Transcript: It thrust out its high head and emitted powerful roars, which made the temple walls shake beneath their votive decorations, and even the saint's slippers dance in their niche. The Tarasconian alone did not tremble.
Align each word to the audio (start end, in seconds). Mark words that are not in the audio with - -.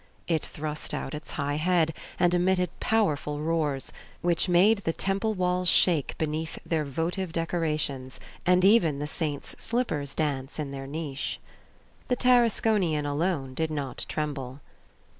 It 0.27 0.43
thrust 0.43 0.95
out 0.95 1.13
its 1.13 1.29
high 1.33 1.57
head 1.57 1.93
and 2.19 2.33
emitted 2.33 2.71
powerful 2.79 3.39
roars, 3.39 3.91
which 4.21 4.49
made 4.49 4.79
the 4.79 4.93
temple 4.93 5.35
walls 5.35 5.69
shake 5.69 6.17
beneath 6.17 6.57
their 6.65 6.83
votive 6.83 7.31
decorations, 7.31 8.19
and 8.43 8.65
even 8.65 8.97
the 8.97 9.05
saint's 9.05 9.55
slippers 9.63 10.15
dance 10.15 10.57
in 10.57 10.71
their 10.71 10.87
niche. 10.87 11.39
The 12.07 12.15
Tarasconian 12.17 13.05
alone 13.05 13.53
did 13.53 13.69
not 13.69 14.07
tremble. 14.09 14.61